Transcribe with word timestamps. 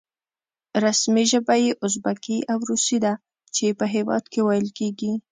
رسمي 0.83 1.23
ژبه 1.31 1.55
یې 1.63 1.71
ازبکي 1.85 2.37
او 2.51 2.59
روسي 2.69 2.97
ده 3.05 3.13
چې 3.55 3.65
په 3.79 3.85
هېواد 3.93 4.23
کې 4.31 4.39
ویل 4.43 4.67
کېږي. 4.77 5.13